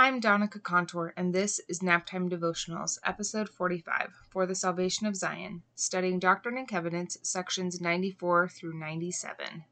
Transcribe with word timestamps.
I'm 0.00 0.18
Donica 0.18 0.58
Contour, 0.58 1.12
and 1.14 1.34
this 1.34 1.60
is 1.68 1.80
Naptime 1.80 2.30
Devotionals, 2.30 2.98
episode 3.04 3.50
45, 3.50 4.14
for 4.30 4.46
the 4.46 4.54
Salvation 4.54 5.06
of 5.06 5.14
Zion, 5.14 5.60
studying 5.74 6.18
Doctrine 6.18 6.56
and 6.56 6.66
Covenants, 6.66 7.18
sections 7.22 7.82
94 7.82 8.48
through 8.48 8.78
97. 8.78 9.64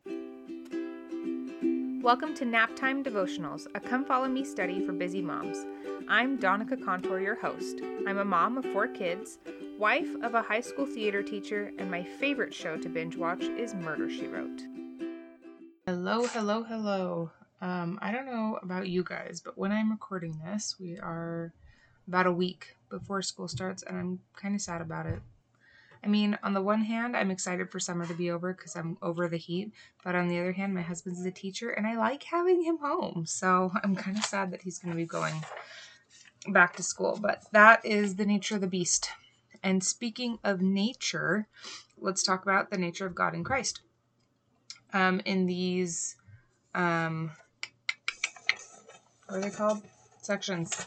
Welcome 2.02 2.34
to 2.34 2.44
Naptime 2.44 3.02
Devotionals, 3.02 3.68
a 3.74 3.80
come 3.80 4.04
follow 4.04 4.28
me 4.28 4.44
study 4.44 4.84
for 4.84 4.92
busy 4.92 5.22
moms. 5.22 5.64
I'm 6.10 6.36
Donica 6.36 6.76
Contour, 6.76 7.20
your 7.20 7.40
host. 7.40 7.80
I'm 8.06 8.18
a 8.18 8.24
mom 8.26 8.58
of 8.58 8.66
four 8.66 8.86
kids, 8.86 9.38
wife 9.78 10.14
of 10.22 10.34
a 10.34 10.42
high 10.42 10.60
school 10.60 10.84
theater 10.84 11.22
teacher, 11.22 11.72
and 11.78 11.90
my 11.90 12.02
favorite 12.02 12.52
show 12.52 12.76
to 12.76 12.88
binge 12.90 13.16
watch 13.16 13.44
is 13.44 13.72
Murder 13.72 14.10
She 14.10 14.26
Wrote. 14.26 14.60
Hello, 15.86 16.26
hello, 16.26 16.64
hello. 16.64 17.30
Um, 17.60 17.98
I 18.00 18.12
don't 18.12 18.26
know 18.26 18.58
about 18.62 18.88
you 18.88 19.02
guys, 19.02 19.40
but 19.44 19.58
when 19.58 19.72
I'm 19.72 19.90
recording 19.90 20.40
this, 20.44 20.76
we 20.78 20.98
are 20.98 21.52
about 22.06 22.26
a 22.26 22.32
week 22.32 22.76
before 22.88 23.20
school 23.22 23.48
starts, 23.48 23.82
and 23.82 23.96
I'm 23.96 24.20
kind 24.36 24.54
of 24.54 24.60
sad 24.60 24.80
about 24.80 25.06
it. 25.06 25.20
I 26.02 26.06
mean, 26.06 26.38
on 26.44 26.54
the 26.54 26.62
one 26.62 26.82
hand, 26.82 27.16
I'm 27.16 27.32
excited 27.32 27.70
for 27.70 27.80
summer 27.80 28.06
to 28.06 28.14
be 28.14 28.30
over 28.30 28.54
because 28.54 28.76
I'm 28.76 28.96
over 29.02 29.28
the 29.28 29.36
heat, 29.36 29.72
but 30.04 30.14
on 30.14 30.28
the 30.28 30.38
other 30.38 30.52
hand, 30.52 30.74
my 30.74 30.82
husband's 30.82 31.24
a 31.24 31.32
teacher 31.32 31.70
and 31.70 31.86
I 31.86 31.96
like 31.96 32.22
having 32.22 32.62
him 32.62 32.78
home, 32.78 33.24
so 33.26 33.72
I'm 33.82 33.96
kind 33.96 34.16
of 34.16 34.24
sad 34.24 34.52
that 34.52 34.62
he's 34.62 34.78
going 34.78 34.92
to 34.92 34.96
be 34.96 35.06
going 35.06 35.34
back 36.46 36.76
to 36.76 36.82
school, 36.82 37.18
but 37.20 37.42
that 37.52 37.84
is 37.84 38.14
the 38.14 38.26
nature 38.26 38.54
of 38.54 38.60
the 38.60 38.68
beast. 38.68 39.10
And 39.62 39.82
speaking 39.82 40.38
of 40.44 40.62
nature, 40.62 41.48
let's 41.98 42.22
talk 42.22 42.42
about 42.42 42.70
the 42.70 42.78
nature 42.78 43.06
of 43.06 43.16
God 43.16 43.34
in 43.34 43.42
Christ. 43.42 43.80
Um, 44.92 45.20
in 45.26 45.46
these 45.46 46.16
um, 46.74 47.32
what 49.28 49.38
are 49.38 49.40
they 49.42 49.50
called? 49.50 49.82
Sections. 50.22 50.86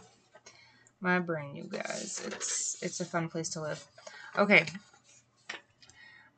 My 0.99 1.19
brain, 1.19 1.55
you 1.55 1.63
guys. 1.63 2.23
It's 2.25 2.81
it's 2.81 2.99
a 2.99 3.05
fun 3.05 3.29
place 3.29 3.49
to 3.49 3.61
live. 3.61 3.85
Okay. 4.37 4.65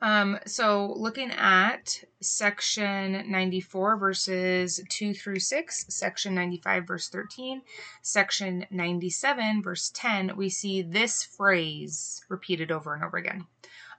Um, 0.02 0.38
so 0.44 0.92
looking 0.96 1.30
at 1.30 2.04
section 2.20 3.30
94 3.30 3.96
verses 3.96 4.80
2 4.90 5.14
through 5.14 5.38
6, 5.38 5.86
section 5.88 6.34
95 6.34 6.86
verse 6.86 7.08
13, 7.08 7.62
section 8.02 8.66
97 8.70 9.62
verse 9.62 9.90
10, 9.94 10.36
we 10.36 10.50
see 10.50 10.82
this 10.82 11.22
phrase 11.22 12.22
repeated 12.28 12.70
over 12.70 12.92
and 12.92 13.02
over 13.02 13.16
again. 13.16 13.46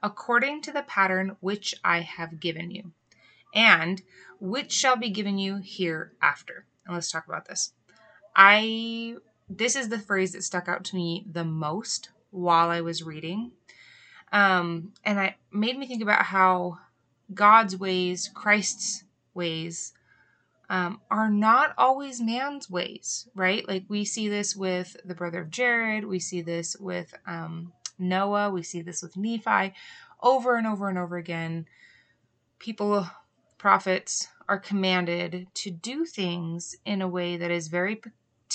According 0.03 0.61
to 0.63 0.72
the 0.72 0.83
pattern 0.83 1.38
which 1.39 1.73
I 1.83 2.01
have 2.01 2.39
given 2.39 2.69
you, 2.69 2.91
and 3.55 4.03
which 4.39 4.72
shall 4.72 4.97
be 4.97 5.09
given 5.09 5.39
you 5.39 5.59
hereafter. 5.63 6.66
And 6.85 6.94
let's 6.94 7.09
talk 7.09 7.25
about 7.27 7.47
this. 7.47 7.73
I 8.36 9.16
this 9.50 9.75
is 9.75 9.89
the 9.89 10.00
phrase 10.00 10.33
that 10.33 10.44
stuck 10.44 10.67
out 10.67 10.83
to 10.86 10.95
me 10.95 11.25
the 11.31 11.45
most 11.45 12.09
while 12.31 12.69
I 12.69 12.81
was 12.81 13.03
reading. 13.03 13.52
Um, 14.31 14.94
and 15.03 15.19
it 15.19 15.36
made 15.52 15.78
me 15.78 15.88
think 15.88 16.02
about 16.02 16.23
how 16.25 16.80
God's 17.33 17.78
ways, 17.78 18.30
Christ's 18.33 19.03
ways, 19.33 19.94
um, 20.69 21.00
are 21.11 21.30
not 21.30 21.73
always 21.78 22.19
man's 22.19 22.69
ways, 22.69 23.28
right? 23.36 23.67
Like 23.67 23.86
we 23.88 24.03
see 24.03 24.28
this 24.28 24.56
with 24.56 24.97
the 25.06 25.13
brother 25.13 25.41
of 25.41 25.52
Jared, 25.52 26.06
we 26.06 26.19
see 26.19 26.41
this 26.41 26.75
with 26.78 27.13
um, 27.28 27.72
Noah, 28.00 28.50
we 28.50 28.63
see 28.63 28.81
this 28.81 29.02
with 29.02 29.16
Nephi, 29.16 29.73
over 30.22 30.56
and 30.56 30.66
over 30.66 30.89
and 30.89 30.97
over 30.97 31.17
again. 31.17 31.67
People, 32.58 33.08
prophets, 33.58 34.28
are 34.50 34.59
commanded 34.59 35.47
to 35.53 35.72
do 35.72 36.06
things 36.06 36.75
in 36.83 37.02
a 37.02 37.08
way 37.08 37.38
that 37.38 37.52
is 37.52 37.67
very 37.67 38.02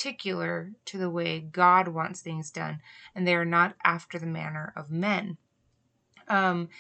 particular 0.01 0.73
to 0.87 0.97
the 0.97 1.11
way 1.11 1.41
God 1.41 1.89
wants 1.89 2.23
things 2.23 2.51
done, 2.51 2.81
and 3.15 3.27
they 3.27 3.35
are 3.35 3.45
not 3.45 3.75
after 3.85 4.19
the 4.19 4.27
manner 4.27 4.73
of 4.75 4.91
men. 4.91 5.37
Um, 6.27 6.71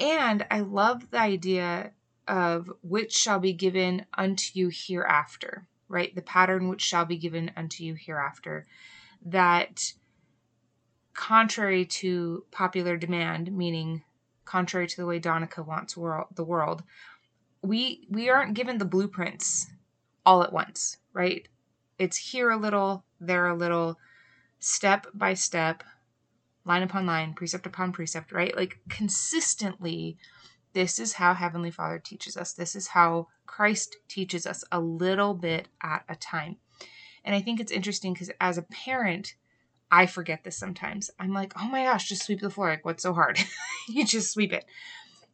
and 0.00 0.46
I 0.50 0.60
love 0.60 1.10
the 1.10 1.20
idea 1.20 1.92
of 2.26 2.72
which 2.82 3.12
shall 3.12 3.40
be 3.40 3.52
given 3.52 4.06
unto 4.14 4.52
you 4.54 4.70
hereafter, 4.72 5.66
right? 5.88 6.14
The 6.14 6.22
pattern 6.22 6.68
which 6.68 6.80
shall 6.80 7.04
be 7.04 7.18
given 7.18 7.50
unto 7.56 7.84
you 7.84 7.94
hereafter. 7.94 8.64
That, 9.26 9.92
contrary 11.12 11.84
to 11.84 12.46
popular 12.52 12.96
demand, 12.96 13.52
meaning 13.52 14.02
contrary 14.46 14.86
to 14.86 14.96
the 14.96 15.06
way 15.06 15.18
Donica 15.18 15.62
wants 15.62 15.94
world, 15.94 16.28
the 16.34 16.44
world, 16.44 16.84
we 17.60 18.06
we 18.08 18.30
aren't 18.30 18.54
given 18.54 18.78
the 18.78 18.86
blueprints 18.86 19.66
all 20.24 20.42
at 20.42 20.54
once, 20.54 20.96
right? 21.12 21.48
It's 22.02 22.16
here 22.16 22.50
a 22.50 22.56
little, 22.56 23.04
there 23.20 23.46
a 23.46 23.54
little, 23.54 23.96
step 24.58 25.06
by 25.14 25.34
step, 25.34 25.84
line 26.64 26.82
upon 26.82 27.06
line, 27.06 27.32
precept 27.32 27.64
upon 27.64 27.92
precept, 27.92 28.32
right? 28.32 28.56
Like 28.56 28.80
consistently, 28.88 30.16
this 30.72 30.98
is 30.98 31.12
how 31.12 31.32
Heavenly 31.32 31.70
Father 31.70 32.00
teaches 32.00 32.36
us. 32.36 32.54
This 32.54 32.74
is 32.74 32.88
how 32.88 33.28
Christ 33.46 33.98
teaches 34.08 34.48
us 34.48 34.64
a 34.72 34.80
little 34.80 35.32
bit 35.32 35.68
at 35.80 36.04
a 36.08 36.16
time. 36.16 36.56
And 37.24 37.36
I 37.36 37.40
think 37.40 37.60
it's 37.60 37.70
interesting 37.70 38.14
because 38.14 38.32
as 38.40 38.58
a 38.58 38.62
parent, 38.62 39.36
I 39.88 40.06
forget 40.06 40.42
this 40.42 40.56
sometimes. 40.56 41.08
I'm 41.20 41.32
like, 41.32 41.52
oh 41.56 41.68
my 41.68 41.84
gosh, 41.84 42.08
just 42.08 42.24
sweep 42.24 42.40
the 42.40 42.50
floor. 42.50 42.70
Like, 42.70 42.84
what's 42.84 43.04
so 43.04 43.12
hard? 43.12 43.38
you 43.88 44.04
just 44.04 44.32
sweep 44.32 44.52
it. 44.52 44.64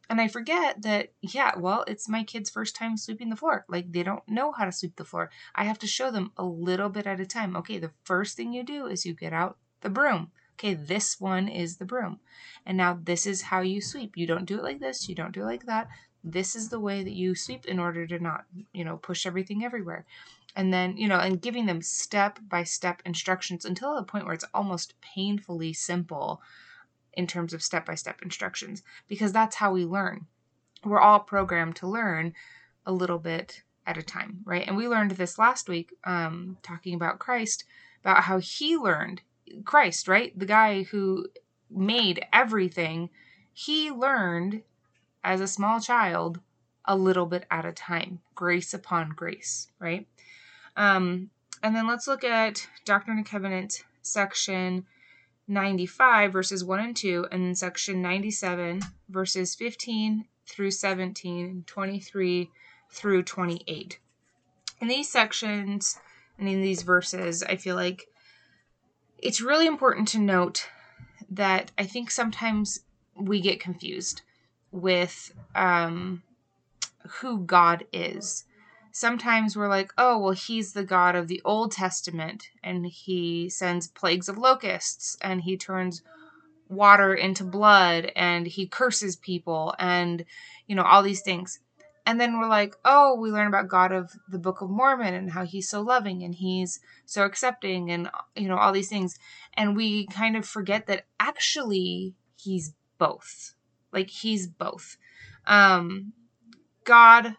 And 0.09 0.19
I 0.19 0.27
forget 0.27 0.81
that, 0.81 1.09
yeah, 1.21 1.51
well, 1.55 1.83
it's 1.87 2.09
my 2.09 2.23
kid's 2.23 2.49
first 2.49 2.75
time 2.75 2.97
sweeping 2.97 3.29
the 3.29 3.35
floor. 3.35 3.65
Like, 3.69 3.91
they 3.91 4.01
don't 4.01 4.27
know 4.27 4.51
how 4.51 4.65
to 4.65 4.71
sweep 4.71 4.95
the 4.95 5.05
floor. 5.05 5.29
I 5.53 5.65
have 5.65 5.77
to 5.79 5.87
show 5.87 6.09
them 6.09 6.31
a 6.35 6.43
little 6.43 6.89
bit 6.89 7.05
at 7.05 7.19
a 7.19 7.27
time. 7.27 7.55
Okay, 7.57 7.77
the 7.77 7.91
first 8.03 8.35
thing 8.35 8.51
you 8.51 8.63
do 8.63 8.87
is 8.87 9.05
you 9.05 9.13
get 9.13 9.33
out 9.33 9.57
the 9.81 9.89
broom. 9.89 10.31
Okay, 10.55 10.73
this 10.73 11.21
one 11.21 11.47
is 11.47 11.77
the 11.77 11.85
broom. 11.85 12.19
And 12.65 12.75
now 12.75 12.99
this 13.01 13.27
is 13.27 13.43
how 13.43 13.61
you 13.61 13.81
sweep. 13.81 14.17
You 14.17 14.25
don't 14.25 14.45
do 14.45 14.57
it 14.57 14.63
like 14.63 14.79
this, 14.79 15.07
you 15.07 15.15
don't 15.15 15.31
do 15.31 15.43
it 15.43 15.45
like 15.45 15.65
that. 15.67 15.87
This 16.23 16.55
is 16.55 16.69
the 16.69 16.79
way 16.79 17.03
that 17.03 17.13
you 17.13 17.33
sweep 17.35 17.65
in 17.65 17.79
order 17.79 18.05
to 18.07 18.19
not, 18.19 18.45
you 18.73 18.83
know, 18.83 18.97
push 18.97 19.25
everything 19.25 19.63
everywhere. 19.63 20.05
And 20.55 20.73
then, 20.73 20.97
you 20.97 21.07
know, 21.07 21.19
and 21.19 21.39
giving 21.39 21.67
them 21.67 21.81
step 21.81 22.39
by 22.49 22.63
step 22.63 23.01
instructions 23.05 23.63
until 23.63 23.95
the 23.95 24.03
point 24.03 24.25
where 24.25 24.33
it's 24.33 24.45
almost 24.53 24.99
painfully 24.99 25.71
simple 25.71 26.41
in 27.13 27.27
terms 27.27 27.53
of 27.53 27.63
step 27.63 27.85
by 27.85 27.95
step 27.95 28.21
instructions 28.21 28.83
because 29.07 29.31
that's 29.31 29.55
how 29.55 29.71
we 29.71 29.85
learn. 29.85 30.25
We're 30.83 30.99
all 30.99 31.19
programmed 31.19 31.75
to 31.77 31.87
learn 31.87 32.33
a 32.85 32.91
little 32.91 33.19
bit 33.19 33.63
at 33.85 33.97
a 33.97 34.03
time, 34.03 34.41
right? 34.45 34.65
And 34.67 34.77
we 34.77 34.87
learned 34.87 35.11
this 35.11 35.39
last 35.39 35.67
week, 35.67 35.93
um, 36.03 36.57
talking 36.61 36.93
about 36.93 37.19
Christ, 37.19 37.65
about 38.03 38.23
how 38.23 38.37
he 38.37 38.77
learned 38.77 39.21
Christ, 39.65 40.07
right? 40.07 40.37
The 40.37 40.45
guy 40.45 40.83
who 40.83 41.27
made 41.69 42.25
everything, 42.31 43.09
he 43.53 43.91
learned 43.91 44.61
as 45.23 45.41
a 45.41 45.47
small 45.47 45.79
child 45.79 46.39
a 46.85 46.95
little 46.95 47.25
bit 47.25 47.45
at 47.51 47.65
a 47.65 47.71
time, 47.71 48.19
grace 48.35 48.73
upon 48.73 49.09
grace, 49.09 49.67
right? 49.79 50.07
Um, 50.77 51.29
and 51.61 51.75
then 51.75 51.87
let's 51.87 52.07
look 52.07 52.23
at 52.23 52.67
Doctrine 52.85 53.17
and 53.17 53.25
Covenant 53.25 53.83
section 54.01 54.85
95 55.49 56.31
verses 56.31 56.63
1 56.63 56.79
and 56.79 56.95
2 56.95 57.27
and 57.31 57.57
section 57.57 58.01
97 58.01 58.81
verses 59.09 59.55
15 59.55 60.25
through 60.47 60.71
17 60.71 61.63
23 61.65 62.49
through 62.91 63.23
28 63.23 63.99
in 64.79 64.87
these 64.87 65.09
sections 65.09 65.99
and 66.37 66.47
in 66.47 66.61
these 66.61 66.83
verses 66.83 67.43
i 67.43 67.55
feel 67.55 67.75
like 67.75 68.07
it's 69.17 69.41
really 69.41 69.65
important 69.65 70.07
to 70.07 70.19
note 70.19 70.69
that 71.29 71.71
i 71.79 71.83
think 71.83 72.11
sometimes 72.11 72.81
we 73.15 73.41
get 73.41 73.59
confused 73.59 74.21
with 74.71 75.33
um, 75.55 76.21
who 77.07 77.39
god 77.39 77.83
is 77.91 78.45
sometimes 78.91 79.55
we're 79.55 79.67
like, 79.67 79.91
oh, 79.97 80.17
well, 80.19 80.31
he's 80.31 80.73
the 80.73 80.83
God 80.83 81.15
of 81.15 81.27
the 81.27 81.41
Old 81.45 81.71
Testament, 81.71 82.49
and 82.63 82.85
he 82.85 83.49
sends 83.49 83.87
plagues 83.87 84.29
of 84.29 84.37
locusts, 84.37 85.17
and 85.21 85.41
he 85.41 85.57
turns 85.57 86.01
water 86.67 87.13
into 87.13 87.43
blood, 87.43 88.11
and 88.15 88.47
he 88.47 88.67
curses 88.67 89.15
people, 89.15 89.75
and, 89.79 90.25
you 90.67 90.75
know, 90.75 90.83
all 90.83 91.03
these 91.03 91.21
things. 91.21 91.59
And 92.05 92.19
then 92.19 92.39
we're 92.39 92.47
like, 92.47 92.75
oh, 92.83 93.13
we 93.13 93.29
learn 93.29 93.45
about 93.45 93.67
God 93.67 93.91
of 93.91 94.13
the 94.27 94.39
Book 94.39 94.61
of 94.61 94.69
Mormon 94.71 95.13
and 95.13 95.29
how 95.29 95.45
he's 95.45 95.69
so 95.69 95.81
loving 95.81 96.23
and 96.23 96.33
he's 96.33 96.79
so 97.05 97.23
accepting 97.23 97.91
and, 97.91 98.09
you 98.35 98.47
know, 98.47 98.57
all 98.57 98.71
these 98.71 98.89
things. 98.89 99.19
And 99.53 99.77
we 99.77 100.07
kind 100.07 100.35
of 100.35 100.43
forget 100.43 100.87
that 100.87 101.05
actually 101.19 102.15
he's 102.35 102.73
both. 102.97 103.53
Like, 103.91 104.09
he's 104.09 104.47
both. 104.47 104.97
Um, 105.45 106.13
God 106.83 107.35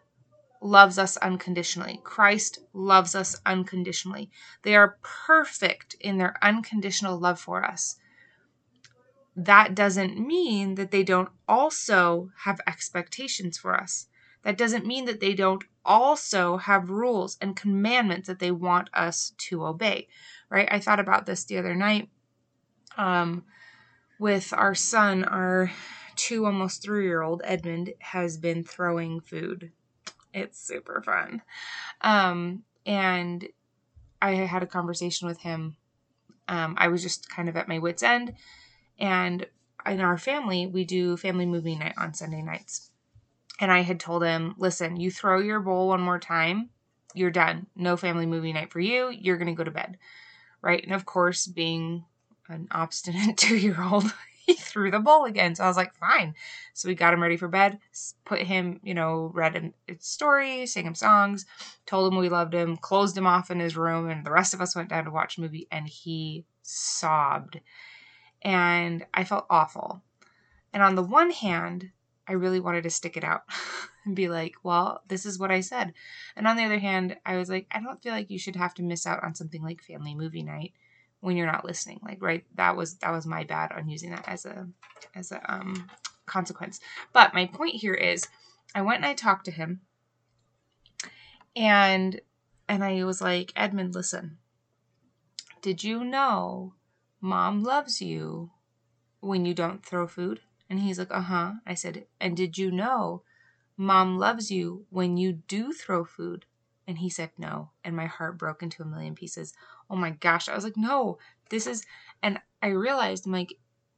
loves 0.60 0.98
us 0.98 1.16
unconditionally. 1.18 2.00
Christ 2.04 2.58
loves 2.72 3.14
us 3.14 3.40
unconditionally. 3.46 4.30
They 4.62 4.76
are 4.76 4.98
perfect 5.02 5.94
in 6.00 6.18
their 6.18 6.36
unconditional 6.42 7.18
love 7.18 7.40
for 7.40 7.64
us. 7.64 7.96
That 9.36 9.74
doesn't 9.74 10.18
mean 10.18 10.74
that 10.76 10.90
they 10.90 11.02
don't 11.02 11.30
also 11.48 12.30
have 12.44 12.60
expectations 12.66 13.58
for 13.58 13.74
us. 13.80 14.06
that 14.42 14.56
doesn't 14.58 14.86
mean 14.86 15.04
that 15.06 15.20
they 15.20 15.34
don't 15.34 15.64
also 15.84 16.56
have 16.58 16.90
rules 16.90 17.36
and 17.40 17.56
commandments 17.56 18.26
that 18.28 18.38
they 18.38 18.50
want 18.50 18.88
us 18.94 19.32
to 19.38 19.64
obey, 19.66 20.08
right? 20.50 20.68
I 20.70 20.80
thought 20.80 21.00
about 21.00 21.26
this 21.26 21.44
the 21.44 21.58
other 21.58 21.74
night 21.74 22.08
um, 22.96 23.44
with 24.18 24.52
our 24.52 24.74
son, 24.74 25.24
our 25.24 25.70
two, 26.16 26.46
almost 26.46 26.82
three 26.82 27.04
year 27.06 27.22
old 27.22 27.42
Edmund 27.44 27.94
has 28.00 28.38
been 28.38 28.64
throwing 28.64 29.20
food. 29.20 29.72
It's 30.32 30.58
super 30.58 31.02
fun. 31.02 31.42
Um, 32.00 32.62
and 32.86 33.48
I 34.22 34.32
had 34.32 34.62
a 34.62 34.66
conversation 34.66 35.26
with 35.26 35.40
him. 35.40 35.76
Um, 36.48 36.74
I 36.78 36.88
was 36.88 37.02
just 37.02 37.28
kind 37.28 37.48
of 37.48 37.56
at 37.56 37.68
my 37.68 37.78
wits' 37.78 38.02
end. 38.02 38.34
And 38.98 39.46
in 39.86 40.00
our 40.00 40.18
family, 40.18 40.66
we 40.66 40.84
do 40.84 41.16
family 41.16 41.46
movie 41.46 41.76
night 41.76 41.94
on 41.96 42.14
Sunday 42.14 42.42
nights. 42.42 42.90
And 43.60 43.70
I 43.70 43.80
had 43.80 44.00
told 44.00 44.24
him, 44.24 44.54
listen, 44.58 44.98
you 44.98 45.10
throw 45.10 45.38
your 45.40 45.60
bowl 45.60 45.88
one 45.88 46.00
more 46.00 46.18
time, 46.18 46.70
you're 47.14 47.30
done. 47.30 47.66
No 47.76 47.96
family 47.96 48.26
movie 48.26 48.52
night 48.52 48.72
for 48.72 48.80
you. 48.80 49.10
You're 49.10 49.36
going 49.36 49.48
to 49.48 49.54
go 49.54 49.64
to 49.64 49.70
bed. 49.70 49.98
Right. 50.62 50.82
And 50.82 50.92
of 50.94 51.06
course, 51.06 51.46
being 51.46 52.04
an 52.48 52.68
obstinate 52.70 53.36
two 53.36 53.56
year 53.56 53.82
old, 53.82 54.12
he 54.50 54.56
threw 54.56 54.90
the 54.90 54.98
bowl 54.98 55.24
again. 55.24 55.54
So 55.54 55.64
I 55.64 55.68
was 55.68 55.76
like, 55.76 55.94
fine. 55.94 56.34
So 56.74 56.88
we 56.88 56.94
got 56.94 57.14
him 57.14 57.22
ready 57.22 57.36
for 57.36 57.48
bed, 57.48 57.78
put 58.24 58.42
him, 58.42 58.80
you 58.82 58.94
know, 58.94 59.30
read 59.32 59.54
him 59.54 59.74
a 59.88 59.94
story, 60.00 60.66
sang 60.66 60.86
him 60.86 60.94
songs, 60.94 61.46
told 61.86 62.12
him 62.12 62.18
we 62.18 62.28
loved 62.28 62.54
him, 62.54 62.76
closed 62.76 63.16
him 63.16 63.26
off 63.26 63.50
in 63.50 63.60
his 63.60 63.76
room, 63.76 64.08
and 64.10 64.24
the 64.24 64.32
rest 64.32 64.54
of 64.54 64.60
us 64.60 64.74
went 64.74 64.88
down 64.88 65.04
to 65.04 65.10
watch 65.10 65.38
a 65.38 65.40
movie, 65.40 65.68
and 65.70 65.86
he 65.86 66.44
sobbed. 66.62 67.60
And 68.42 69.06
I 69.14 69.24
felt 69.24 69.46
awful. 69.50 70.02
And 70.72 70.82
on 70.82 70.94
the 70.94 71.02
one 71.02 71.30
hand, 71.30 71.90
I 72.26 72.32
really 72.32 72.60
wanted 72.60 72.84
to 72.84 72.90
stick 72.90 73.16
it 73.16 73.24
out 73.24 73.42
and 74.04 74.16
be 74.16 74.28
like, 74.28 74.54
well, 74.62 75.02
this 75.08 75.26
is 75.26 75.38
what 75.38 75.50
I 75.50 75.60
said. 75.60 75.92
And 76.36 76.46
on 76.46 76.56
the 76.56 76.64
other 76.64 76.78
hand, 76.78 77.16
I 77.24 77.36
was 77.36 77.48
like, 77.50 77.66
I 77.70 77.80
don't 77.80 78.02
feel 78.02 78.12
like 78.12 78.30
you 78.30 78.38
should 78.38 78.56
have 78.56 78.74
to 78.74 78.82
miss 78.82 79.06
out 79.06 79.22
on 79.22 79.34
something 79.34 79.62
like 79.62 79.82
family 79.82 80.14
movie 80.14 80.42
night 80.42 80.72
when 81.20 81.36
you're 81.36 81.50
not 81.50 81.64
listening 81.64 82.00
like 82.02 82.22
right 82.22 82.44
that 82.54 82.76
was 82.76 82.94
that 82.98 83.12
was 83.12 83.26
my 83.26 83.44
bad 83.44 83.72
on 83.72 83.88
using 83.88 84.10
that 84.10 84.26
as 84.26 84.46
a 84.46 84.66
as 85.14 85.32
a 85.32 85.52
um 85.52 85.86
consequence. 86.26 86.80
But 87.12 87.34
my 87.34 87.46
point 87.46 87.76
here 87.76 87.94
is 87.94 88.28
i 88.74 88.82
went 88.82 88.98
and 88.98 89.06
i 89.06 89.14
talked 89.14 89.44
to 89.46 89.50
him 89.50 89.80
and 91.56 92.20
and 92.68 92.84
i 92.84 93.04
was 93.04 93.20
like 93.20 93.52
edmund 93.56 93.94
listen. 93.94 94.38
Did 95.62 95.84
you 95.84 96.04
know 96.04 96.74
mom 97.20 97.62
loves 97.62 98.00
you 98.00 98.50
when 99.20 99.44
you 99.44 99.52
don't 99.52 99.84
throw 99.84 100.06
food? 100.06 100.40
And 100.70 100.80
he's 100.80 100.98
like 100.98 101.10
uh-huh. 101.10 101.54
I 101.66 101.74
said 101.74 102.06
and 102.20 102.36
did 102.36 102.56
you 102.56 102.70
know 102.70 103.22
mom 103.76 104.18
loves 104.18 104.50
you 104.50 104.86
when 104.90 105.16
you 105.16 105.32
do 105.32 105.72
throw 105.72 106.04
food? 106.04 106.46
And 106.86 106.98
he 106.98 107.10
said 107.10 107.30
no. 107.38 107.70
And 107.84 107.94
my 107.94 108.06
heart 108.06 108.36
broke 108.36 108.62
into 108.62 108.82
a 108.82 108.86
million 108.86 109.14
pieces. 109.14 109.52
Oh 109.90 109.96
my 109.96 110.10
gosh. 110.10 110.48
I 110.48 110.54
was 110.54 110.64
like, 110.64 110.76
no, 110.76 111.18
this 111.50 111.66
is. 111.66 111.84
And 112.22 112.40
I 112.62 112.68
realized, 112.68 113.26
I'm 113.26 113.32
like, 113.32 113.54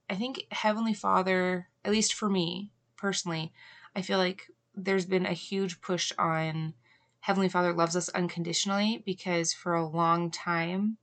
I 0.08 0.14
think 0.14 0.44
Heavenly 0.50 0.94
Father, 0.94 1.68
at 1.84 1.92
least 1.92 2.14
for 2.14 2.28
me 2.28 2.72
personally, 2.96 3.52
I 3.94 4.02
feel 4.02 4.18
like 4.18 4.50
there's 4.74 5.06
been 5.06 5.26
a 5.26 5.32
huge 5.32 5.80
push 5.80 6.12
on 6.18 6.74
Heavenly 7.20 7.48
Father 7.48 7.72
loves 7.72 7.94
us 7.94 8.08
unconditionally 8.10 9.02
because 9.06 9.52
for 9.52 9.74
a 9.74 9.86
long 9.86 10.30
time, 10.30 10.96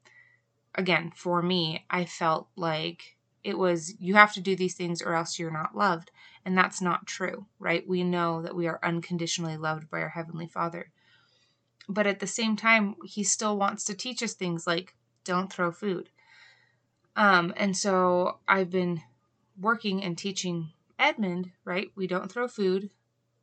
again, 0.76 1.12
for 1.16 1.42
me, 1.42 1.86
I 1.90 2.06
felt 2.06 2.50
like 2.56 3.18
it 3.44 3.58
was 3.58 4.00
you 4.00 4.16
have 4.16 4.34
to 4.34 4.42
do 4.42 4.56
these 4.56 4.76
things 4.76 5.02
or 5.02 5.14
else 5.14 5.40
you're 5.40 5.52
not 5.52 5.76
loved. 5.78 6.12
And 6.46 6.58
that's 6.58 6.82
not 6.82 7.08
true, 7.08 7.46
right? 7.60 7.88
We 7.88 8.04
know 8.04 8.42
that 8.42 8.56
we 8.56 8.68
are 8.68 8.80
unconditionally 8.84 9.58
loved 9.58 9.90
by 9.90 10.02
our 10.02 10.10
Heavenly 10.10 10.48
Father 10.48 10.92
but 11.90 12.08
at 12.08 12.20
the 12.20 12.28
same 12.28 12.56
time 12.56 12.96
he 13.04 13.24
still 13.24 13.58
wants 13.58 13.84
to 13.86 13.96
teach 13.96 14.24
us 14.24 14.34
things 14.34 14.68
like 14.68 14.96
don't 15.26 15.52
throw 15.52 15.72
food. 15.72 16.10
Um, 17.16 17.54
and 17.58 17.76
so 17.76 18.40
i've 18.48 18.70
been 18.70 19.02
working 19.60 20.04
and 20.04 20.18
teaching 20.18 20.72
edmund 20.98 21.52
right 21.66 21.92
we 21.96 22.08
don't 22.08 22.32
throw 22.32 22.48
food 22.48 22.92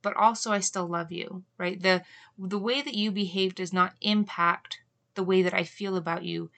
but 0.02 0.16
also 0.16 0.52
i 0.52 0.60
still 0.60 0.86
love 0.86 1.12
you 1.12 1.44
right? 1.58 1.82
The 1.82 2.04
the 2.38 2.58
way 2.58 2.80
that 2.82 2.94
you 2.94 3.10
behave 3.10 3.54
does 3.54 3.72
not 3.72 3.94
impact 4.00 4.80
the 5.14 5.24
way 5.24 5.42
that 5.42 5.54
i 5.54 5.64
feel 5.64 5.96
about 5.96 6.24
you 6.24 6.50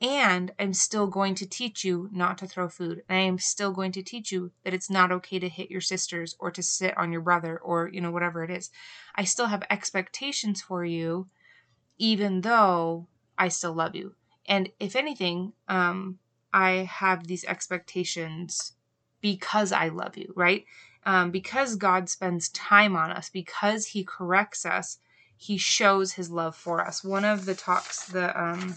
and 0.00 0.52
i'm 0.58 0.72
still 0.72 1.06
going 1.06 1.34
to 1.34 1.46
teach 1.46 1.84
you 1.84 2.08
not 2.12 2.36
to 2.38 2.46
throw 2.46 2.68
food 2.68 3.02
and 3.08 3.18
i 3.18 3.22
am 3.22 3.38
still 3.38 3.72
going 3.72 3.92
to 3.92 4.02
teach 4.02 4.32
you 4.32 4.50
that 4.64 4.74
it's 4.74 4.90
not 4.90 5.12
okay 5.12 5.38
to 5.38 5.48
hit 5.48 5.70
your 5.70 5.80
sisters 5.80 6.34
or 6.38 6.50
to 6.50 6.62
sit 6.62 6.96
on 6.98 7.12
your 7.12 7.20
brother 7.20 7.58
or 7.58 7.88
you 7.92 8.00
know 8.00 8.10
whatever 8.10 8.42
it 8.42 8.50
is 8.50 8.70
i 9.14 9.24
still 9.24 9.46
have 9.46 9.62
expectations 9.70 10.60
for 10.60 10.84
you 10.84 11.26
even 11.98 12.40
though 12.40 13.06
I 13.38 13.48
still 13.48 13.72
love 13.72 13.94
you. 13.94 14.14
And 14.46 14.70
if 14.78 14.96
anything, 14.96 15.52
um, 15.68 16.18
I 16.52 16.88
have 16.90 17.26
these 17.26 17.44
expectations 17.44 18.72
because 19.20 19.72
I 19.72 19.88
love 19.88 20.16
you, 20.16 20.32
right? 20.36 20.64
Um, 21.06 21.30
because 21.30 21.76
God 21.76 22.08
spends 22.08 22.48
time 22.50 22.96
on 22.96 23.10
us, 23.10 23.30
because 23.30 23.86
He 23.86 24.04
corrects 24.04 24.64
us, 24.64 24.98
He 25.36 25.56
shows 25.56 26.12
His 26.12 26.30
love 26.30 26.56
for 26.56 26.80
us. 26.80 27.02
One 27.02 27.24
of 27.24 27.46
the 27.46 27.54
talks 27.54 28.06
the 28.06 28.38
um, 28.40 28.76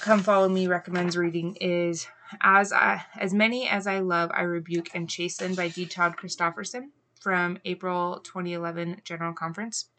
Come 0.00 0.22
Follow 0.22 0.48
Me 0.48 0.66
recommends 0.66 1.14
reading 1.14 1.56
is 1.60 2.06
as 2.40 2.72
I, 2.72 3.04
as 3.18 3.34
many 3.34 3.68
as 3.68 3.86
I 3.86 3.98
love, 3.98 4.30
I 4.32 4.40
rebuke 4.40 4.88
and 4.94 5.10
chasten 5.10 5.54
by 5.54 5.68
D. 5.68 5.84
Todd 5.84 6.16
Christofferson 6.16 6.88
from 7.20 7.58
April 7.66 8.20
2011 8.20 9.02
General 9.04 9.34
Conference. 9.34 9.90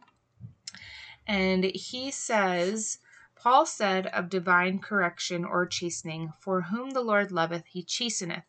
And 1.27 1.65
he 1.65 2.09
says, 2.09 2.97
Paul 3.35 3.67
said 3.67 4.07
of 4.07 4.27
divine 4.27 4.79
correction 4.79 5.45
or 5.45 5.67
chastening, 5.67 6.33
For 6.39 6.61
whom 6.61 6.91
the 6.91 7.03
Lord 7.03 7.31
loveth, 7.31 7.67
he 7.67 7.83
chasteneth. 7.83 8.45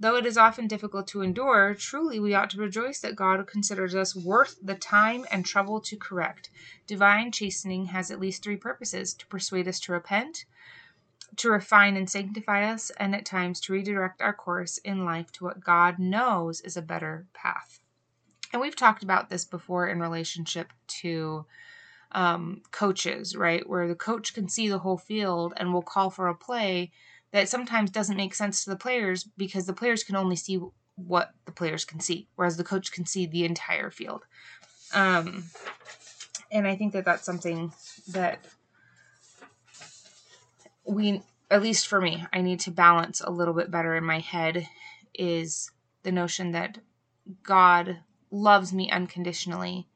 Though 0.00 0.16
it 0.16 0.26
is 0.26 0.36
often 0.36 0.66
difficult 0.66 1.06
to 1.08 1.22
endure, 1.22 1.74
truly 1.74 2.18
we 2.18 2.34
ought 2.34 2.50
to 2.50 2.60
rejoice 2.60 2.98
that 3.00 3.14
God 3.14 3.46
considers 3.46 3.94
us 3.94 4.16
worth 4.16 4.58
the 4.60 4.74
time 4.74 5.24
and 5.30 5.46
trouble 5.46 5.80
to 5.82 5.96
correct. 5.96 6.50
Divine 6.88 7.30
chastening 7.30 7.86
has 7.86 8.10
at 8.10 8.18
least 8.18 8.42
three 8.42 8.56
purposes 8.56 9.14
to 9.14 9.26
persuade 9.28 9.68
us 9.68 9.78
to 9.80 9.92
repent, 9.92 10.46
to 11.36 11.50
refine 11.50 11.96
and 11.96 12.08
sanctify 12.08 12.64
us, 12.64 12.90
and 12.98 13.14
at 13.14 13.24
times 13.24 13.60
to 13.60 13.72
redirect 13.72 14.20
our 14.20 14.32
course 14.32 14.78
in 14.78 15.04
life 15.04 15.30
to 15.32 15.44
what 15.44 15.64
God 15.64 15.98
knows 15.98 16.60
is 16.60 16.76
a 16.76 16.82
better 16.82 17.26
path. 17.32 17.80
And 18.52 18.60
we've 18.60 18.76
talked 18.76 19.02
about 19.02 19.30
this 19.30 19.44
before 19.44 19.88
in 19.88 20.00
relationship 20.00 20.72
to 21.02 21.46
um, 22.12 22.62
coaches, 22.72 23.36
right? 23.36 23.68
Where 23.68 23.86
the 23.86 23.94
coach 23.94 24.34
can 24.34 24.48
see 24.48 24.68
the 24.68 24.78
whole 24.80 24.98
field 24.98 25.54
and 25.56 25.72
will 25.72 25.82
call 25.82 26.10
for 26.10 26.28
a 26.28 26.34
play 26.34 26.90
that 27.32 27.48
sometimes 27.48 27.90
doesn't 27.90 28.16
make 28.16 28.34
sense 28.34 28.64
to 28.64 28.70
the 28.70 28.76
players 28.76 29.24
because 29.36 29.66
the 29.66 29.72
players 29.72 30.02
can 30.02 30.16
only 30.16 30.36
see 30.36 30.60
what 30.96 31.32
the 31.46 31.52
players 31.52 31.84
can 31.84 32.00
see, 32.00 32.28
whereas 32.34 32.56
the 32.56 32.64
coach 32.64 32.90
can 32.92 33.06
see 33.06 33.26
the 33.26 33.44
entire 33.44 33.90
field. 33.90 34.24
Um, 34.92 35.44
and 36.50 36.66
I 36.66 36.74
think 36.74 36.92
that 36.92 37.04
that's 37.04 37.24
something 37.24 37.72
that 38.08 38.44
we, 40.84 41.22
at 41.50 41.62
least 41.62 41.86
for 41.86 42.00
me, 42.00 42.26
I 42.32 42.40
need 42.40 42.60
to 42.60 42.70
balance 42.70 43.20
a 43.20 43.30
little 43.30 43.54
bit 43.54 43.70
better 43.70 43.94
in 43.94 44.04
my 44.04 44.18
head 44.18 44.68
is 45.14 45.70
the 46.02 46.12
notion 46.12 46.52
that 46.52 46.78
God 47.42 47.98
loves 48.30 48.72
me 48.72 48.90
unconditionally 48.90 49.86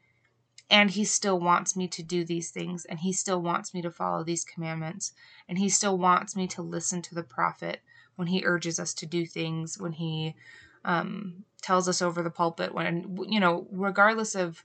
and 0.71 0.91
he 0.91 1.05
still 1.05 1.39
wants 1.39 1.77
me 1.77 1.87
to 1.89 2.03
do 2.03 2.25
these 2.25 2.51
things 2.51 2.85
and 2.85 3.01
he 3.01 3.13
still 3.13 3.41
wants 3.41 3.75
me 3.75 3.83
to 3.83 3.91
follow 3.91 4.25
these 4.25 4.45
commandments 4.45 5.13
and 5.49 5.59
he 5.59 5.69
still 5.69 5.97
wants 5.99 6.35
me 6.35 6.47
to 6.49 6.63
listen 6.63 7.03
to 7.03 7.15
the 7.15 7.23
prophet 7.23 7.81
when 8.17 8.29
he 8.29 8.45
urges 8.45 8.81
us 8.81 8.95
to 8.95 9.07
do 9.07 9.27
things 9.27 9.79
when 9.79 9.93
he 9.93 10.35
um, 10.85 11.45
tells 11.63 11.89
us 11.89 12.03
over 12.03 12.23
the 12.23 12.31
pulpit 12.31 12.75
when 12.75 13.19
you 13.29 13.41
know 13.41 13.67
regardless 13.71 14.35
of 14.35 14.65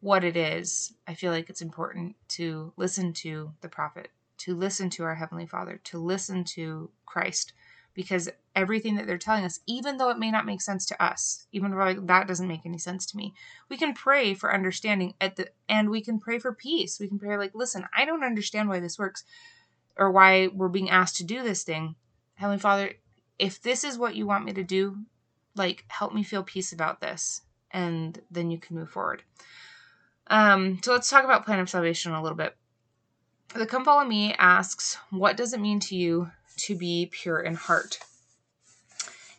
what 0.00 0.24
it 0.24 0.36
is 0.36 0.94
i 1.06 1.14
feel 1.14 1.30
like 1.30 1.50
it's 1.50 1.62
important 1.62 2.16
to 2.28 2.72
listen 2.76 3.12
to 3.12 3.52
the 3.60 3.68
prophet 3.68 4.08
to 4.40 4.54
listen 4.54 4.90
to 4.90 5.04
our 5.04 5.14
heavenly 5.14 5.46
father 5.46 5.80
to 5.84 5.98
listen 5.98 6.44
to 6.44 6.90
christ 7.06 7.52
because 7.94 8.28
everything 8.54 8.96
that 8.96 9.06
they're 9.06 9.18
telling 9.18 9.44
us, 9.44 9.60
even 9.66 9.96
though 9.96 10.10
it 10.10 10.18
may 10.18 10.30
not 10.30 10.46
make 10.46 10.60
sense 10.60 10.86
to 10.86 11.02
us, 11.02 11.46
even 11.52 11.70
though 11.70 11.94
that 11.94 12.26
doesn't 12.26 12.48
make 12.48 12.64
any 12.64 12.78
sense 12.78 13.06
to 13.06 13.16
me, 13.16 13.34
we 13.68 13.76
can 13.76 13.94
pray 13.94 14.34
for 14.34 14.52
understanding 14.52 15.14
at 15.20 15.36
the 15.36 15.48
and 15.68 15.90
we 15.90 16.00
can 16.00 16.18
pray 16.18 16.38
for 16.38 16.52
peace. 16.52 16.98
We 16.98 17.08
can 17.08 17.18
pray 17.18 17.36
like, 17.36 17.54
listen, 17.54 17.86
I 17.96 18.04
don't 18.04 18.24
understand 18.24 18.68
why 18.68 18.80
this 18.80 18.98
works 18.98 19.24
or 19.96 20.10
why 20.10 20.48
we're 20.48 20.68
being 20.68 20.90
asked 20.90 21.16
to 21.16 21.24
do 21.24 21.42
this 21.42 21.62
thing. 21.62 21.94
Heavenly 22.34 22.60
Father, 22.60 22.94
if 23.38 23.60
this 23.60 23.84
is 23.84 23.98
what 23.98 24.14
you 24.14 24.26
want 24.26 24.44
me 24.44 24.52
to 24.52 24.64
do, 24.64 24.98
like 25.56 25.84
help 25.88 26.14
me 26.14 26.22
feel 26.22 26.42
peace 26.42 26.72
about 26.72 27.00
this. 27.00 27.42
And 27.72 28.20
then 28.30 28.50
you 28.50 28.58
can 28.58 28.76
move 28.76 28.90
forward. 28.90 29.22
Um, 30.26 30.80
so 30.82 30.92
let's 30.92 31.10
talk 31.10 31.24
about 31.24 31.44
plan 31.44 31.60
of 31.60 31.70
salvation 31.70 32.12
a 32.12 32.22
little 32.22 32.36
bit. 32.36 32.56
The 33.52 33.66
Come 33.66 33.84
Follow 33.84 34.04
Me 34.04 34.32
asks, 34.34 34.96
What 35.10 35.36
does 35.36 35.52
it 35.52 35.60
mean 35.60 35.80
to 35.80 35.96
you 35.96 36.30
to 36.58 36.76
be 36.76 37.10
pure 37.10 37.40
in 37.40 37.54
heart? 37.54 37.98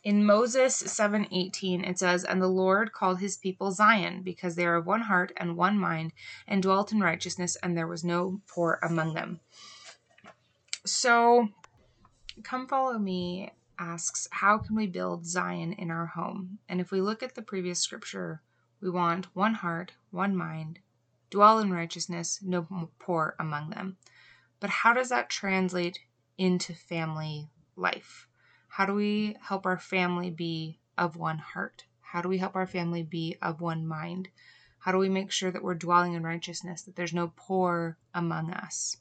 In 0.03 0.25
Moses 0.25 0.75
7:18 0.75 1.85
it 1.85 1.97
says, 1.97 2.25
"And 2.25 2.41
the 2.41 2.49
Lord 2.49 2.91
called 2.91 3.19
his 3.21 3.37
people 3.37 3.71
Zion, 3.71 4.21
because 4.21 4.55
they 4.55 4.65
are 4.65 4.75
of 4.75 4.85
one 4.85 5.03
heart 5.03 5.31
and 5.37 5.55
one 5.55 5.79
mind, 5.79 6.11
and 6.45 6.61
dwelt 6.61 6.91
in 6.91 6.99
righteousness, 6.99 7.55
and 7.63 7.77
there 7.77 7.87
was 7.87 8.03
no 8.03 8.41
poor 8.47 8.79
among 8.83 9.13
them." 9.13 9.39
So, 10.85 11.47
come 12.43 12.67
follow 12.67 12.99
me 12.99 13.53
asks, 13.79 14.27
How 14.31 14.57
can 14.57 14.75
we 14.75 14.87
build 14.87 15.25
Zion 15.25 15.71
in 15.71 15.89
our 15.89 16.07
home? 16.07 16.59
And 16.67 16.81
if 16.81 16.91
we 16.91 16.99
look 16.99 17.23
at 17.23 17.35
the 17.35 17.41
previous 17.41 17.79
scripture, 17.79 18.41
we 18.81 18.89
want 18.89 19.33
one 19.33 19.53
heart, 19.53 19.93
one 20.09 20.35
mind, 20.35 20.79
dwell 21.31 21.57
in 21.57 21.71
righteousness, 21.71 22.39
no 22.43 22.67
poor 22.99 23.35
among 23.39 23.71
them. 23.71 23.97
But 24.59 24.69
how 24.69 24.93
does 24.93 25.09
that 25.09 25.29
translate 25.29 25.99
into 26.37 26.73
family 26.73 27.49
life? 27.75 28.27
How 28.67 28.85
do 28.85 28.93
we 28.93 29.35
help 29.41 29.65
our 29.65 29.79
family 29.79 30.29
be 30.29 30.79
of 30.97 31.15
one 31.15 31.39
heart? 31.39 31.85
How 32.01 32.21
do 32.21 32.29
we 32.29 32.37
help 32.37 32.55
our 32.55 32.67
family 32.67 33.01
be 33.01 33.37
of 33.41 33.59
one 33.59 33.87
mind? 33.87 34.29
How 34.79 34.91
do 34.91 34.97
we 34.97 35.09
make 35.09 35.31
sure 35.31 35.51
that 35.51 35.63
we're 35.63 35.75
dwelling 35.75 36.13
in 36.13 36.23
righteousness, 36.23 36.81
that 36.83 36.95
there's 36.95 37.13
no 37.13 37.33
poor 37.35 37.97
among 38.13 38.51
us? 38.51 38.97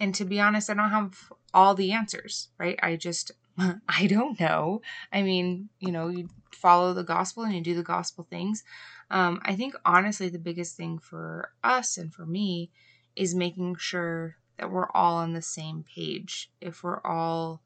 And 0.00 0.14
to 0.14 0.24
be 0.24 0.40
honest, 0.40 0.70
I 0.70 0.74
don't 0.74 0.90
have 0.90 1.32
all 1.52 1.74
the 1.74 1.92
answers, 1.92 2.48
right? 2.58 2.78
I 2.82 2.96
just, 2.96 3.32
I 3.88 4.06
don't 4.06 4.38
know. 4.38 4.82
I 5.12 5.22
mean, 5.22 5.68
you 5.80 5.92
know, 5.92 6.08
you 6.08 6.28
follow 6.52 6.94
the 6.94 7.04
gospel 7.04 7.44
and 7.44 7.54
you 7.54 7.60
do 7.60 7.74
the 7.74 7.82
gospel 7.82 8.26
things. 8.28 8.64
Um, 9.10 9.40
I 9.44 9.54
think 9.56 9.74
honestly, 9.84 10.28
the 10.28 10.38
biggest 10.38 10.76
thing 10.76 10.98
for 10.98 11.52
us 11.64 11.96
and 11.96 12.12
for 12.12 12.26
me 12.26 12.70
is 13.16 13.34
making 13.34 13.76
sure 13.76 14.36
that 14.58 14.70
we're 14.70 14.90
all 14.90 15.16
on 15.16 15.32
the 15.32 15.42
same 15.42 15.84
page. 15.94 16.50
If 16.60 16.82
we're 16.82 17.00
all 17.04 17.62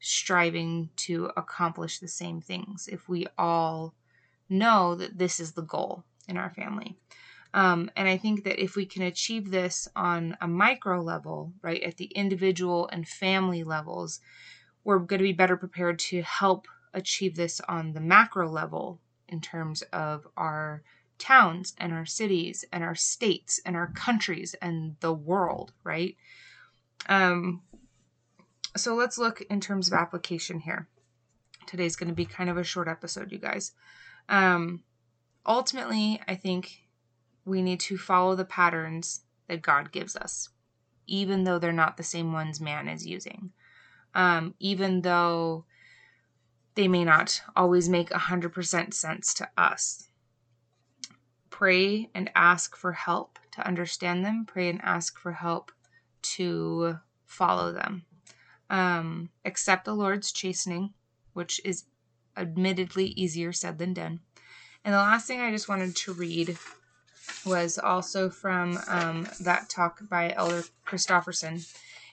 striving 0.00 0.90
to 0.96 1.30
accomplish 1.36 1.98
the 1.98 2.08
same 2.08 2.40
things, 2.40 2.88
if 2.90 3.08
we 3.08 3.26
all 3.38 3.94
know 4.48 4.94
that 4.96 5.18
this 5.18 5.40
is 5.40 5.52
the 5.52 5.62
goal 5.62 6.04
in 6.28 6.36
our 6.36 6.50
family. 6.50 6.96
Um, 7.54 7.90
and 7.96 8.08
I 8.08 8.16
think 8.16 8.44
that 8.44 8.62
if 8.62 8.76
we 8.76 8.86
can 8.86 9.02
achieve 9.02 9.50
this 9.50 9.88
on 9.94 10.36
a 10.40 10.48
micro 10.48 11.00
level, 11.00 11.52
right, 11.62 11.82
at 11.82 11.96
the 11.96 12.06
individual 12.06 12.88
and 12.90 13.06
family 13.06 13.62
levels, 13.62 14.20
we're 14.84 14.98
going 14.98 15.18
to 15.18 15.24
be 15.24 15.32
better 15.32 15.56
prepared 15.56 15.98
to 15.98 16.22
help 16.22 16.66
achieve 16.94 17.36
this 17.36 17.60
on 17.68 17.92
the 17.92 18.00
macro 18.00 18.48
level 18.48 19.00
in 19.32 19.40
terms 19.40 19.82
of 19.92 20.28
our 20.36 20.82
towns 21.18 21.74
and 21.78 21.92
our 21.92 22.04
cities 22.04 22.64
and 22.72 22.84
our 22.84 22.94
states 22.94 23.60
and 23.64 23.74
our 23.74 23.88
countries 23.88 24.54
and 24.60 24.96
the 25.00 25.12
world, 25.12 25.72
right? 25.82 26.16
Um, 27.08 27.62
so 28.76 28.94
let's 28.94 29.18
look 29.18 29.40
in 29.42 29.60
terms 29.60 29.88
of 29.88 29.94
application 29.94 30.60
here. 30.60 30.88
Today's 31.66 31.96
going 31.96 32.08
to 32.08 32.14
be 32.14 32.24
kind 32.24 32.50
of 32.50 32.58
a 32.58 32.64
short 32.64 32.88
episode, 32.88 33.32
you 33.32 33.38
guys. 33.38 33.72
Um, 34.28 34.82
ultimately, 35.46 36.20
I 36.28 36.34
think 36.34 36.82
we 37.44 37.62
need 37.62 37.80
to 37.80 37.96
follow 37.96 38.34
the 38.34 38.44
patterns 38.44 39.22
that 39.48 39.62
God 39.62 39.92
gives 39.92 40.16
us, 40.16 40.50
even 41.06 41.44
though 41.44 41.58
they're 41.58 41.72
not 41.72 41.96
the 41.96 42.02
same 42.02 42.32
ones 42.32 42.60
man 42.60 42.88
is 42.88 43.06
using. 43.06 43.52
Um, 44.14 44.54
even 44.58 45.00
though 45.00 45.64
they 46.74 46.88
may 46.88 47.04
not 47.04 47.42
always 47.54 47.88
make 47.88 48.10
100% 48.10 48.94
sense 48.94 49.34
to 49.34 49.48
us. 49.56 50.08
Pray 51.50 52.08
and 52.14 52.30
ask 52.34 52.76
for 52.76 52.92
help 52.92 53.38
to 53.52 53.66
understand 53.66 54.24
them. 54.24 54.44
Pray 54.46 54.68
and 54.68 54.80
ask 54.82 55.18
for 55.18 55.32
help 55.32 55.70
to 56.22 56.98
follow 57.26 57.72
them. 57.72 58.04
Um, 58.70 59.30
accept 59.44 59.84
the 59.84 59.94
Lord's 59.94 60.32
chastening, 60.32 60.94
which 61.34 61.60
is 61.64 61.84
admittedly 62.36 63.06
easier 63.08 63.52
said 63.52 63.78
than 63.78 63.92
done. 63.92 64.20
And 64.84 64.94
the 64.94 64.98
last 64.98 65.26
thing 65.26 65.40
I 65.40 65.50
just 65.50 65.68
wanted 65.68 65.94
to 65.94 66.14
read 66.14 66.56
was 67.44 67.78
also 67.78 68.30
from 68.30 68.78
um, 68.88 69.28
that 69.40 69.68
talk 69.68 70.00
by 70.08 70.32
Elder 70.32 70.64
Christofferson. 70.86 71.66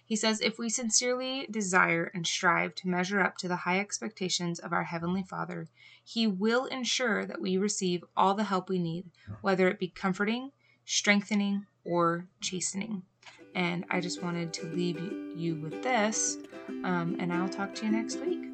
He 0.09 0.15
says, 0.15 0.41
If 0.41 0.57
we 0.57 0.69
sincerely 0.69 1.45
desire 1.51 2.11
and 2.15 2.25
strive 2.25 2.73
to 2.75 2.89
measure 2.89 3.21
up 3.21 3.37
to 3.37 3.47
the 3.47 3.57
high 3.57 3.79
expectations 3.79 4.57
of 4.57 4.73
our 4.73 4.85
Heavenly 4.85 5.21
Father, 5.21 5.67
He 6.03 6.25
will 6.25 6.65
ensure 6.65 7.27
that 7.27 7.39
we 7.39 7.57
receive 7.57 8.03
all 8.17 8.33
the 8.33 8.45
help 8.45 8.69
we 8.69 8.79
need, 8.79 9.05
whether 9.41 9.67
it 9.67 9.77
be 9.77 9.87
comforting, 9.87 10.51
strengthening, 10.83 11.67
or 11.85 12.25
chastening. 12.41 13.03
And 13.53 13.85
I 13.91 13.99
just 13.99 14.23
wanted 14.23 14.51
to 14.53 14.65
leave 14.65 14.99
you 15.35 15.55
with 15.55 15.83
this, 15.83 16.39
um, 16.83 17.15
and 17.19 17.31
I'll 17.31 17.47
talk 17.47 17.75
to 17.75 17.85
you 17.85 17.91
next 17.91 18.19
week. 18.19 18.48